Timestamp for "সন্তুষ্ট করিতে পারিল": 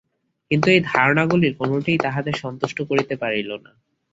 2.35-3.49